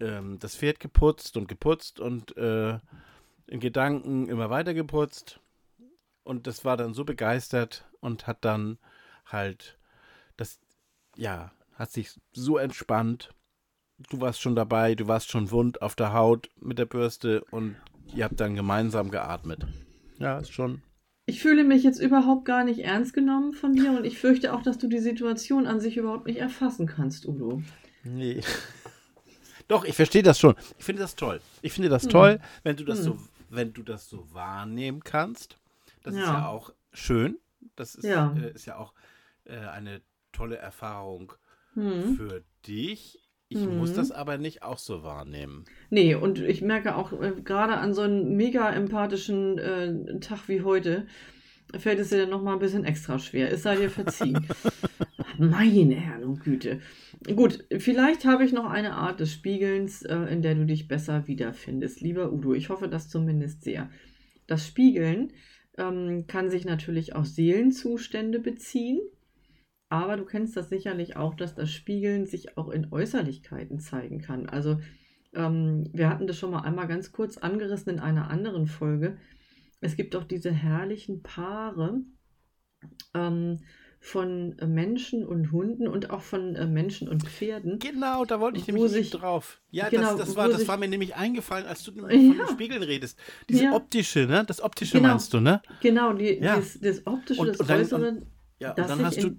[0.00, 2.78] ähm, das Pferd geputzt und geputzt und äh,
[3.48, 5.40] in Gedanken immer weiter geputzt.
[6.24, 8.78] Und das war dann so begeistert und hat dann
[9.26, 9.78] halt
[10.36, 10.60] das,
[11.16, 13.34] ja, hat sich so entspannt.
[14.10, 17.76] Du warst schon dabei, du warst schon wund auf der Haut mit der Bürste und
[18.14, 19.66] ihr habt dann gemeinsam geatmet.
[20.18, 20.82] Ja, ist schon.
[21.26, 24.62] ich fühle mich jetzt überhaupt gar nicht ernst genommen von dir und ich fürchte auch,
[24.62, 27.62] dass du die Situation an sich überhaupt nicht erfassen kannst, Udo.
[28.04, 28.40] Nee.
[29.68, 30.54] Doch, ich verstehe das schon.
[30.78, 31.40] Ich finde das toll.
[31.62, 32.10] Ich finde das hm.
[32.10, 33.04] toll, wenn du das hm.
[33.04, 33.18] so,
[33.50, 35.56] wenn du das so wahrnehmen kannst.
[36.02, 36.22] Das ja.
[36.22, 37.38] ist ja auch schön.
[37.76, 38.94] Das ist ja, äh, ist ja auch
[39.44, 41.32] äh, eine tolle Erfahrung
[41.74, 42.16] hm.
[42.16, 43.18] für dich.
[43.48, 43.76] Ich mhm.
[43.78, 45.66] muss das aber nicht auch so wahrnehmen.
[45.90, 50.62] Nee, und ich merke auch äh, gerade an so einem mega empathischen äh, Tag wie
[50.62, 51.06] heute,
[51.76, 53.52] fällt es dir dann nochmal ein bisschen extra schwer.
[53.52, 54.46] Es sei dir verziehen.
[55.38, 56.80] Meine Herren und Güte.
[57.34, 61.26] Gut, vielleicht habe ich noch eine Art des Spiegelns, äh, in der du dich besser
[61.26, 62.00] wiederfindest.
[62.00, 63.90] Lieber Udo, ich hoffe das zumindest sehr.
[64.46, 65.32] Das Spiegeln
[65.78, 69.00] ähm, kann sich natürlich auf Seelenzustände beziehen.
[69.88, 74.48] Aber du kennst das sicherlich auch, dass das Spiegeln sich auch in Äußerlichkeiten zeigen kann.
[74.48, 74.78] Also
[75.34, 79.18] ähm, wir hatten das schon mal einmal ganz kurz angerissen in einer anderen Folge.
[79.80, 82.00] Es gibt auch diese herrlichen Paare
[83.14, 83.60] ähm,
[84.04, 87.78] von Menschen und Hunden und auch von äh, Menschen und Pferden.
[87.78, 89.60] Genau, da wollte ich nämlich sich, drauf.
[89.70, 92.40] Ja, genau, das, das, war, das sich, war mir nämlich eingefallen, als du von den
[92.50, 93.16] Spiegeln redest.
[93.48, 93.72] Diese ja.
[93.72, 94.44] optische, ne?
[94.44, 95.62] Das optische genau, meinst du, ne?
[95.80, 96.56] Genau, die, ja.
[96.56, 98.08] das, das optische, und, das und dann, Äußere.
[98.08, 98.26] Und,
[98.58, 99.36] ja, und dann hast du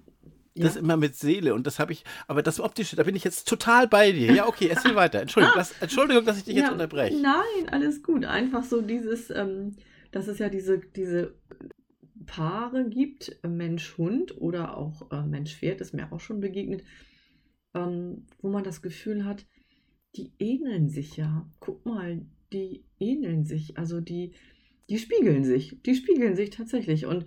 [0.54, 0.80] das ja.
[0.80, 3.86] immer mit Seele und das habe ich, aber das Optische, da bin ich jetzt total
[3.86, 4.32] bei dir.
[4.32, 5.20] Ja, okay, erzähl weiter.
[5.20, 7.20] Entschuldigung, lass, Entschuldigung, dass ich dich ja, jetzt unterbreche.
[7.20, 8.24] Nein, alles gut.
[8.24, 9.76] Einfach so dieses, ähm,
[10.10, 11.34] dass es ja diese, diese
[12.26, 16.84] Paare gibt, Mensch-Hund oder auch äh, Mensch-Pferd, ist mir auch schon begegnet,
[17.74, 19.46] ähm, wo man das Gefühl hat,
[20.16, 21.50] die ähneln sich ja.
[21.60, 23.78] Guck mal, die ähneln sich.
[23.78, 24.32] Also die,
[24.88, 25.80] die spiegeln sich.
[25.82, 27.06] Die spiegeln sich tatsächlich.
[27.06, 27.26] Und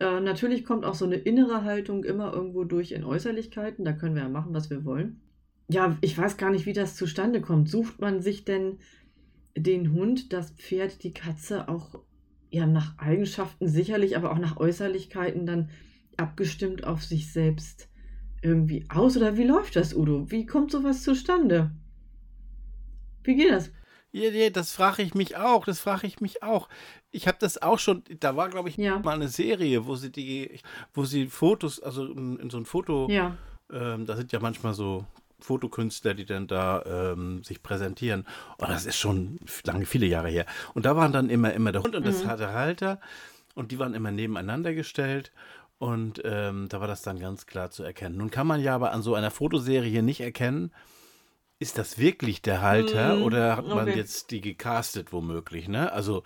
[0.00, 3.84] äh, natürlich kommt auch so eine innere Haltung immer irgendwo durch in Äußerlichkeiten.
[3.84, 5.20] Da können wir ja machen, was wir wollen.
[5.68, 7.68] Ja, ich weiß gar nicht, wie das zustande kommt.
[7.68, 8.78] Sucht man sich denn
[9.56, 11.94] den Hund, das Pferd, die Katze auch
[12.54, 15.70] ja nach Eigenschaften sicherlich, aber auch nach Äußerlichkeiten dann
[16.16, 17.88] abgestimmt auf sich selbst
[18.42, 19.16] irgendwie aus?
[19.16, 20.30] Oder wie läuft das, Udo?
[20.30, 21.72] Wie kommt sowas zustande?
[23.22, 23.70] Wie geht das?
[24.12, 25.64] Ja, ja, das frage ich mich auch.
[25.64, 26.68] Das frage ich mich auch.
[27.10, 28.04] Ich habe das auch schon.
[28.20, 29.00] Da war, glaube ich, ja.
[29.00, 30.60] mal eine Serie, wo sie die,
[30.92, 33.08] wo sie Fotos, also in, in so ein Foto.
[33.10, 33.36] Ja.
[33.72, 35.04] Ähm, da sind ja manchmal so
[35.44, 38.26] Fotokünstler, die dann da ähm, sich präsentieren.
[38.58, 40.46] Und das ist schon lange, viele Jahre her.
[40.72, 42.36] Und da waren dann immer, immer der Hund und das mhm.
[42.38, 43.00] der Halter.
[43.54, 45.32] Und die waren immer nebeneinander gestellt.
[45.78, 48.16] Und ähm, da war das dann ganz klar zu erkennen.
[48.16, 50.72] Nun kann man ja aber an so einer Fotoserie nicht erkennen,
[51.58, 53.96] ist das wirklich der Halter mm, oder hat man okay.
[53.96, 55.92] jetzt die gecastet womöglich, ne?
[55.92, 56.22] Also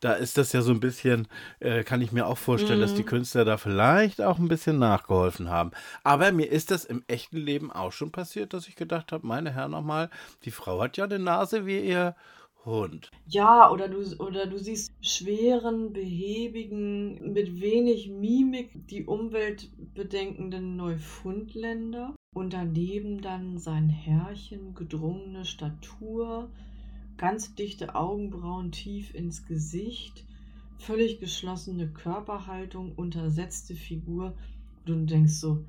[0.00, 1.28] da ist das ja so ein bisschen,
[1.60, 2.82] äh, kann ich mir auch vorstellen, mm.
[2.82, 3.06] dass die mhm.
[3.06, 5.72] Künstler da vielleicht auch ein bisschen nachgeholfen haben.
[6.04, 9.52] Aber mir ist das im echten Leben auch schon passiert, dass ich gedacht habe, meine
[9.52, 10.10] Herren nochmal,
[10.44, 12.14] die Frau hat ja eine Nase wie ihr
[12.64, 13.10] Hund.
[13.26, 22.14] Ja, oder du, oder du siehst schweren, behäbigen, mit wenig Mimik die Umwelt bedenkenden Neufundländer
[22.34, 26.50] und daneben dann sein Herrchen, gedrungene Statur,
[27.18, 30.24] ganz dichte Augenbrauen tief ins Gesicht,
[30.78, 34.34] völlig geschlossene Körperhaltung, untersetzte Figur.
[34.86, 35.64] Und du denkst so,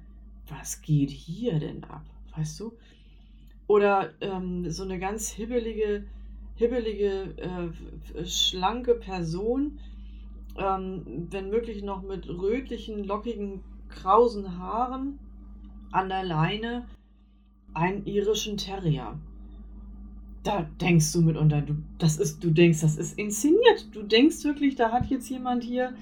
[0.48, 2.06] was geht hier denn ab?
[2.36, 2.74] Weißt du?
[3.68, 6.06] Oder ähm, so eine ganz hibbelige,
[6.56, 9.80] hibbelige, äh, schlanke Person,
[10.58, 15.20] ähm, wenn möglich noch mit rötlichen, lockigen, krausen Haaren
[15.92, 16.88] an der Leine
[17.74, 19.20] einen irischen Terrier.
[20.44, 23.88] Da denkst du mitunter, du, das ist, du denkst, das ist inszeniert.
[23.92, 25.94] Du denkst wirklich, da hat jetzt jemand hier,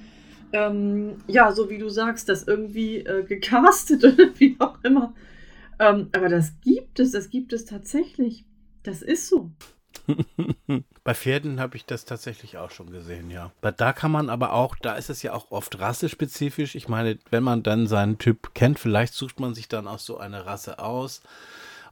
[0.53, 5.13] ähm, ja, so wie du sagst, das irgendwie äh, gecastet oder wie auch immer.
[5.79, 8.45] Ähm, aber das gibt es, das gibt es tatsächlich.
[8.83, 9.51] Das ist so.
[11.03, 13.51] Bei Pferden habe ich das tatsächlich auch schon gesehen, ja.
[13.61, 16.75] Da kann man aber auch, da ist es ja auch oft rassespezifisch.
[16.75, 20.17] Ich meine, wenn man dann seinen Typ kennt, vielleicht sucht man sich dann auch so
[20.17, 21.21] eine Rasse aus.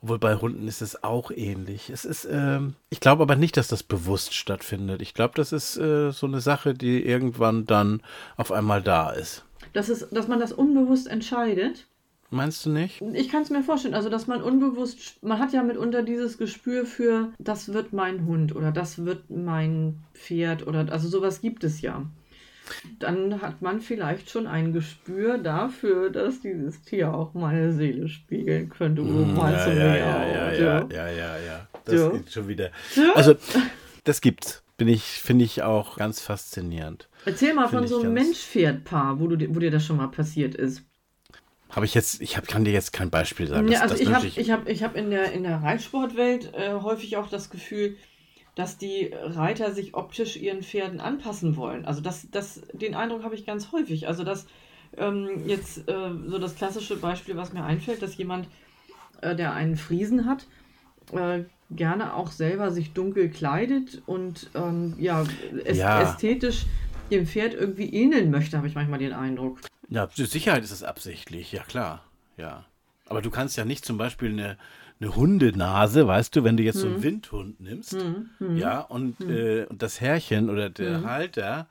[0.05, 1.89] Obwohl bei Hunden ist es auch ähnlich.
[1.89, 5.01] Es ist, ähm, ich glaube aber nicht, dass das bewusst stattfindet.
[5.01, 8.03] Ich glaube, das ist äh, so eine Sache, die irgendwann dann
[8.37, 9.43] auf einmal da ist.
[9.73, 11.87] Das ist, dass man das unbewusst entscheidet.
[12.29, 13.01] Meinst du nicht?
[13.13, 16.85] Ich kann es mir vorstellen, also dass man unbewusst, man hat ja mitunter dieses Gespür
[16.85, 21.81] für, das wird mein Hund oder das wird mein Pferd oder also sowas gibt es
[21.81, 22.05] ja.
[22.99, 28.69] Dann hat man vielleicht schon ein Gespür dafür, dass dieses Tier auch meine Seele spiegeln
[28.69, 29.01] könnte.
[29.01, 32.09] Mm, ja, ja, ja, ja, ja, ja, ja, ja, Das ja.
[32.09, 32.71] geht schon wieder.
[33.13, 33.35] Also,
[34.03, 34.63] das gibt's.
[34.77, 37.07] Bin ich, finde ich auch ganz faszinierend.
[37.25, 40.83] Erzähl mal Find von so einem Mensch-Pferd-Paar, wo, wo dir das schon mal passiert ist.
[41.69, 43.69] Habe ich jetzt, ich hab, kann dir jetzt kein Beispiel sagen.
[43.69, 47.17] Ja, also ich habe ich hab, ich hab in, der, in der Reitsportwelt äh, häufig
[47.17, 47.97] auch das Gefühl,
[48.55, 51.85] dass die Reiter sich optisch ihren Pferden anpassen wollen.
[51.85, 54.07] Also das, das, den Eindruck habe ich ganz häufig.
[54.07, 54.47] Also dass
[54.97, 58.47] ähm, jetzt äh, so das klassische Beispiel, was mir einfällt, dass jemand,
[59.21, 60.45] äh, der einen Friesen hat,
[61.11, 65.23] äh, gerne auch selber sich dunkel kleidet und ähm, ja,
[65.65, 66.01] es, Ja.
[66.01, 66.65] ästhetisch
[67.11, 69.59] dem Pferd irgendwie ähneln möchte, habe ich manchmal den Eindruck.
[69.89, 72.03] Ja, zur Sicherheit ist es absichtlich, ja klar.
[72.37, 72.65] Ja.
[73.07, 74.57] Aber du kannst ja nicht zum Beispiel eine,
[75.01, 79.19] eine Hundenase, weißt du, wenn du jetzt so einen Windhund nimmst, Hm, hm, ja, und,
[79.21, 81.05] äh, und das Herrchen oder der Mhm.
[81.05, 81.67] Halter,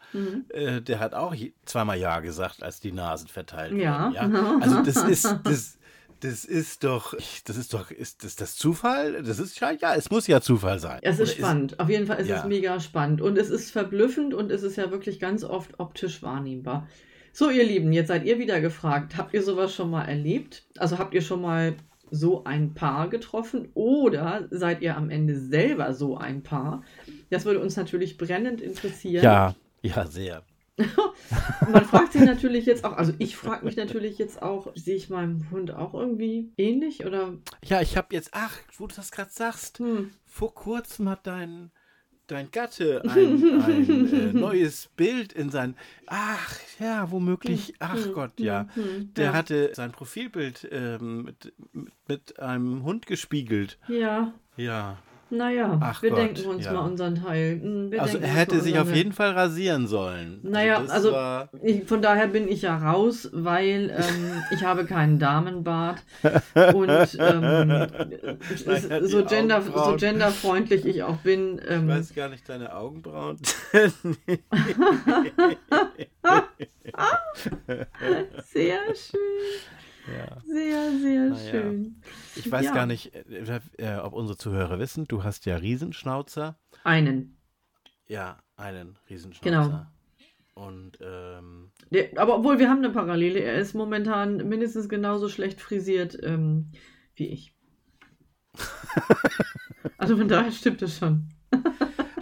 [0.50, 1.34] äh, der hat auch
[1.64, 4.12] zweimal Ja gesagt, als die Nasen verteilt Ja.
[4.12, 4.14] wurden.
[4.14, 4.58] Ja.
[4.60, 5.78] Also das ist, das,
[6.20, 7.14] das ist doch,
[7.46, 9.22] das ist doch, ist das, das Zufall?
[9.22, 10.98] Das ist ja, ja, es muss ja Zufall sein.
[11.02, 11.80] Es ist Oder spannend.
[11.80, 12.40] Auf jeden Fall ist Ja.
[12.40, 13.20] es mega spannend.
[13.22, 16.88] Und es ist verblüffend und es ist ja wirklich ganz oft optisch wahrnehmbar.
[17.32, 19.16] So, ihr Lieben, jetzt seid ihr wieder gefragt.
[19.16, 20.62] Habt ihr sowas schon mal erlebt?
[20.78, 21.74] Also habt ihr schon mal
[22.10, 26.82] so ein Paar getroffen oder seid ihr am Ende selber so ein Paar?
[27.30, 29.24] Das würde uns natürlich brennend interessieren.
[29.24, 30.42] Ja, ja, sehr.
[31.70, 35.08] Man fragt sich natürlich jetzt auch, also ich frage mich natürlich jetzt auch, sehe ich
[35.08, 39.30] meinem Hund auch irgendwie ähnlich oder Ja, ich habe jetzt, ach, wo du das gerade
[39.30, 41.70] sagst, hm, vor kurzem hat dein,
[42.26, 48.32] dein Gatte ein, ein äh, neues Bild in sein, ach ja, womöglich, ach hm, Gott,
[48.38, 48.66] hm, ja.
[48.74, 53.78] hm, Der hatte sein Profilbild ähm, mit, mit, mit einem Hund gespiegelt.
[53.88, 54.98] Ja, Ja.
[55.30, 56.72] Naja, Ach wir Gott, denken uns ja.
[56.72, 57.60] mal unseren Teil.
[57.60, 60.40] Hm, wir Also er hätte sich auf jeden Fall rasieren sollen.
[60.42, 65.18] Naja, also- war- Ich, von daher bin ich ja raus, weil ähm, ich habe keinen
[65.18, 66.02] Damenbart
[66.74, 67.86] und ähm,
[69.02, 71.58] so, gender, so genderfreundlich ich auch bin.
[71.58, 73.38] ich Ähm, weiß gar nicht, deine Augenbrauen.
[78.52, 79.20] sehr schön,
[80.06, 80.42] ja.
[80.46, 81.50] sehr, sehr Naja.
[81.50, 82.00] schön.
[82.36, 82.74] Ich weiß Ja.
[82.74, 86.58] gar nicht, äh, äh, ob unsere Zuhörer wissen, du hast ja Riesenschnauzer.
[86.82, 87.36] Einen.
[88.06, 89.90] Ja, einen Riesenschnauzer.
[90.54, 90.66] Genau.
[90.66, 95.60] Und ähm, Der, aber obwohl wir haben eine Parallele, er ist momentan mindestens genauso schlecht
[95.60, 96.70] frisiert ähm,
[97.16, 97.54] wie ich.
[99.98, 101.28] also von daher stimmt es schon.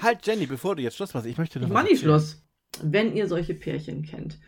[0.01, 2.01] halt, Jenny, bevor du jetzt Schluss machst, ich möchte noch Ich mach nicht.
[2.03, 2.43] Schluss.
[2.83, 4.39] Wenn ihr solche Pärchen kennt,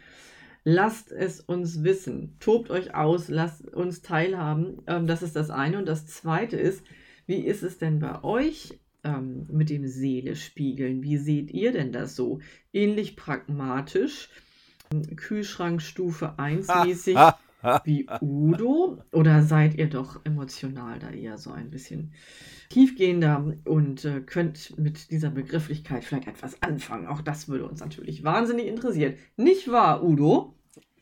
[0.65, 2.37] lasst es uns wissen.
[2.41, 4.83] Tobt euch aus, lasst uns teilhaben.
[4.87, 5.79] Ähm, das ist das eine.
[5.79, 6.83] Und das zweite ist,
[7.27, 11.03] wie ist es denn bei euch ähm, mit dem Seele spiegeln?
[11.03, 12.41] Wie seht ihr denn das so?
[12.73, 14.31] Ähnlich pragmatisch,
[15.17, 17.39] Kühlschrankstufe 1 mäßig Ha, ha.
[17.85, 18.99] wie Udo?
[19.13, 22.13] Oder seid ihr doch emotional da eher so ein bisschen
[22.71, 27.07] tiefgehender und äh, könnt mit dieser Begrifflichkeit vielleicht etwas anfangen?
[27.07, 29.15] Auch das würde uns natürlich wahnsinnig interessieren.
[29.37, 30.55] Nicht wahr, Udo?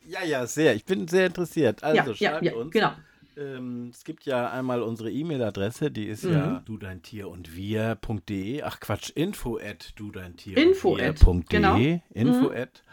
[0.07, 0.75] Ja, ja, sehr.
[0.75, 1.83] Ich bin sehr interessiert.
[1.83, 2.71] Also ja, ja, schreibt ja, uns.
[2.71, 2.91] genau.
[3.35, 6.31] Ähm, es gibt ja einmal unsere E-Mail-Adresse, die ist Mhm.
[6.33, 8.61] ja du dein Tier und wir.de.
[8.61, 11.43] Ach Quatsch, info at du dein Tier Info und wir.de.
[11.49, 11.77] genau.
[12.13, 12.55] Info Mhm.
[12.55, 12.83] at.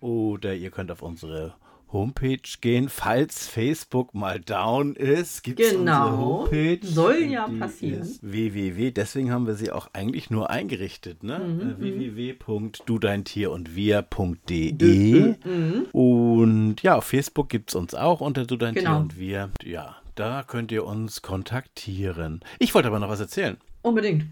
[0.00, 1.54] Oder ihr könnt auf unsere
[1.92, 5.42] Homepage gehen, falls Facebook mal down ist.
[5.44, 6.06] Gibt es Genau.
[6.08, 6.78] unsere Homepage.
[6.86, 8.02] Soll ja passieren.
[8.02, 8.90] Ist www.
[8.90, 11.22] Deswegen haben wir sie auch eigentlich nur eingerichtet.
[11.22, 11.38] Ne?
[11.38, 15.34] Mhm, Äh, www.dudein-tier und wir.de.
[15.44, 15.86] Mhm.
[15.92, 19.00] Und ja, auf Facebook gibt es uns auch unter Du dein Tier Genau.
[19.00, 19.50] und wir.
[19.62, 22.40] Ja, da könnt ihr uns kontaktieren.
[22.58, 23.56] Ich wollte aber noch was erzählen.
[23.82, 24.24] Unbedingt.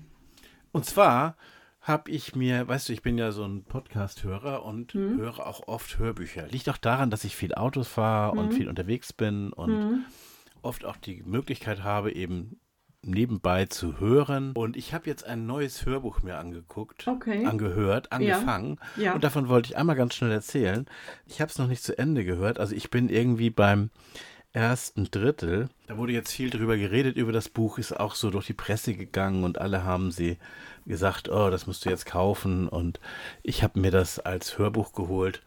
[0.72, 1.36] Und zwar
[1.85, 5.18] habe ich mir, weißt du, ich bin ja so ein Podcast-Hörer und Mhm.
[5.18, 6.47] höre auch oft Hörbücher.
[6.49, 8.53] Liegt auch daran, dass ich viel Autos fahre und Mhm.
[8.53, 10.05] viel unterwegs bin und Mhm.
[10.62, 12.59] oft auch die Möglichkeit habe, eben
[13.03, 14.53] nebenbei zu hören.
[14.53, 17.44] Und ich habe jetzt ein neues Hörbuch mir angeguckt, Okay.
[17.44, 18.79] angehört, angefangen.
[18.97, 19.12] Ja.
[19.14, 20.87] Und davon wollte ich einmal ganz schnell erzählen.
[21.27, 22.59] Ich habe es noch nicht zu Ende gehört.
[22.59, 23.90] Also ich bin irgendwie beim
[24.54, 25.68] ersten Drittel.
[25.88, 28.94] Da wurde jetzt viel drüber geredet über das Buch, ist auch so durch die Presse
[28.94, 30.38] gegangen und alle haben sie
[30.86, 32.68] gesagt, oh, das musst du jetzt kaufen.
[32.68, 32.98] Und
[33.42, 35.42] ich habe mir das als Hörbuch geholt.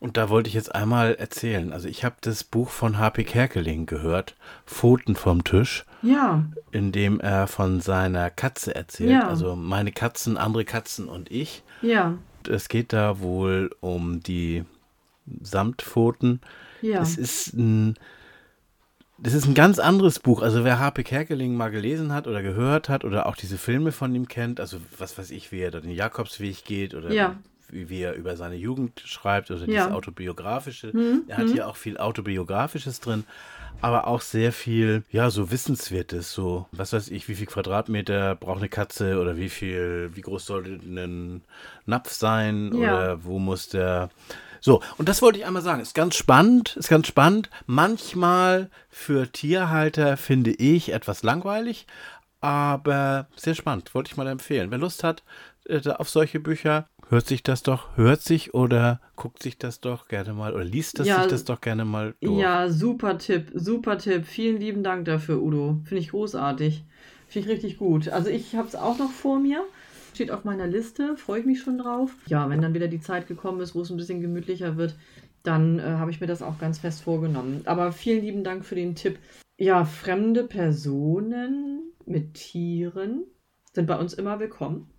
[0.00, 1.72] Und da wollte ich jetzt einmal erzählen.
[1.72, 3.24] Also ich habe das Buch von H.P.
[3.24, 6.44] Kerkeling gehört, Pfoten vom Tisch, Ja.
[6.70, 9.10] in dem er von seiner Katze erzählt.
[9.10, 9.28] Ja.
[9.28, 11.64] Also meine Katzen, andere Katzen und ich.
[11.82, 12.16] Ja.
[12.48, 14.64] Es geht da wohl um die
[15.42, 16.40] Samtpfoten.
[16.80, 17.02] Ja.
[17.02, 17.96] Es ist ein,
[19.18, 20.42] das ist ein ganz anderes Buch.
[20.42, 21.02] Also wer H.P.
[21.04, 24.78] Kerkeling mal gelesen hat oder gehört hat oder auch diese Filme von ihm kennt, also
[24.98, 27.36] was weiß ich, wie er da den Jakobsweg geht oder Ja.
[27.70, 29.66] wie, wie er über seine Jugend schreibt oder Ja.
[29.66, 30.92] dieses Autobiografische.
[30.92, 31.52] Hm, Er hat hm.
[31.52, 33.24] hier auch viel Autobiografisches drin,
[33.80, 38.58] aber auch sehr viel, ja, so Wissenswertes, so, was weiß ich, wie viel Quadratmeter braucht
[38.58, 41.42] eine Katze oder wie viel, wie groß sollte ein
[41.86, 42.78] Napf sein Ja.
[42.94, 44.10] oder wo muss der.
[44.60, 45.80] So, und das wollte ich einmal sagen.
[45.80, 47.50] Ist ganz spannend, ist ganz spannend.
[47.66, 51.86] Manchmal für Tierhalter finde ich etwas langweilig,
[52.40, 54.70] aber sehr spannend, wollte ich mal empfehlen.
[54.70, 55.22] Wer Lust hat
[55.68, 60.08] äh, auf solche Bücher, hört sich das doch, hört sich oder guckt sich das doch
[60.08, 62.40] gerne mal oder liest das Ja, sich das doch gerne mal durch.
[62.40, 64.26] Ja, super Tipp, super Tipp.
[64.26, 65.80] Vielen lieben Dank dafür, Udo.
[65.84, 66.84] Finde ich großartig.
[67.28, 68.08] Finde ich richtig gut.
[68.08, 69.62] Also ich habe es auch noch vor mir.
[70.14, 72.10] Steht auf meiner Liste, freue ich mich schon drauf.
[72.26, 74.96] Ja, wenn dann wieder die Zeit gekommen ist, wo es ein bisschen gemütlicher wird,
[75.42, 77.62] dann äh, habe ich mir das auch ganz fest vorgenommen.
[77.64, 79.18] Aber vielen lieben Dank für den Tipp.
[79.56, 83.24] Ja, fremde Personen mit Tieren
[83.72, 84.90] sind bei uns immer willkommen.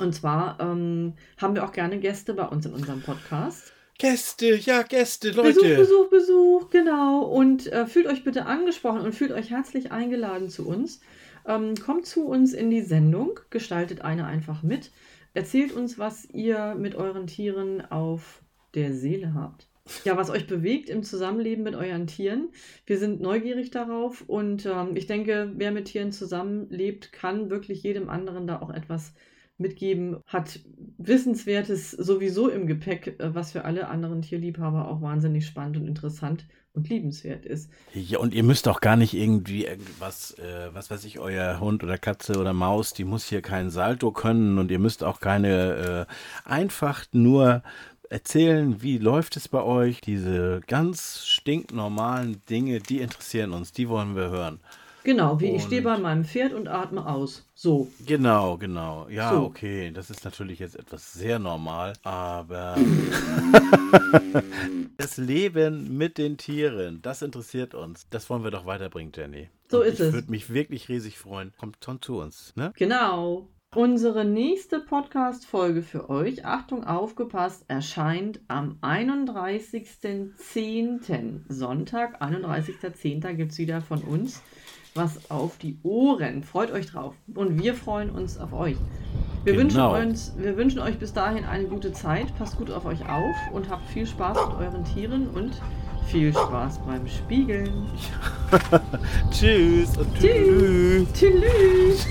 [0.00, 3.72] Und zwar ähm, haben wir auch gerne Gäste bei uns in unserem Podcast.
[3.98, 5.76] Gäste, ja, Gäste, Besuch, Leute.
[5.76, 7.22] Besuch, Besuch, genau.
[7.22, 11.00] Und äh, fühlt euch bitte angesprochen und fühlt euch herzlich eingeladen zu uns.
[11.46, 14.90] Ähm, kommt zu uns in die Sendung, gestaltet eine einfach mit.
[15.34, 18.42] Erzählt uns, was ihr mit euren Tieren auf
[18.74, 19.68] der Seele habt.
[20.04, 22.50] Ja, was euch bewegt im Zusammenleben mit euren Tieren.
[22.86, 28.08] Wir sind neugierig darauf und ähm, ich denke, wer mit Tieren zusammenlebt, kann wirklich jedem
[28.08, 29.12] anderen da auch etwas
[29.62, 30.60] mitgeben, hat
[30.98, 36.46] Wissenswertes sowieso im Gepäck, äh, was für alle anderen Tierliebhaber auch wahnsinnig spannend und interessant
[36.74, 37.70] und liebenswert ist.
[37.92, 41.84] Ja, und ihr müsst auch gar nicht irgendwie irgendwas, äh, was weiß ich, euer Hund
[41.84, 46.06] oder Katze oder Maus, die muss hier keinen Salto können und ihr müsst auch keine,
[46.08, 47.62] äh, einfach nur
[48.08, 50.00] erzählen, wie läuft es bei euch.
[50.00, 54.60] Diese ganz stinknormalen Dinge, die interessieren uns, die wollen wir hören.
[55.04, 57.44] Genau, wie ich Und- stehe bei meinem Pferd und atme aus.
[57.54, 57.88] So.
[58.06, 59.08] Genau, genau.
[59.08, 59.42] Ja, So.
[59.44, 59.90] okay.
[59.92, 62.76] Das ist natürlich jetzt etwas sehr normal, aber
[64.96, 68.06] das Leben mit den Tieren, das interessiert uns.
[68.10, 69.48] Das wollen wir doch weiterbringen, Jenny.
[69.68, 70.08] So Und ist es.
[70.08, 71.52] Ich würde mich wirklich riesig freuen.
[71.58, 72.72] Kommt schon zu uns, ne?
[72.76, 73.48] Genau.
[73.74, 81.40] Unsere nächste Podcast-Folge für euch, Achtung, aufgepasst, erscheint am 31.10.
[81.48, 83.32] Sonntag, 31.10.
[83.32, 84.42] gibt es wieder von uns
[84.94, 86.42] was auf die Ohren.
[86.42, 87.14] Freut euch drauf.
[87.34, 88.76] Und wir freuen uns auf euch.
[89.44, 89.94] Wir, Genau.
[89.94, 92.36] wünschen, uns, wir wünschen euch bis dahin eine gute Zeit.
[92.38, 95.60] Passt gut auf euch auf und habt viel Spaß mit euren Tieren und
[96.06, 97.86] viel Spaß beim Spiegeln.
[99.30, 101.08] Tschüss und Tschüss.
[101.12, 101.12] tschüss.
[101.14, 102.06] Tschüss.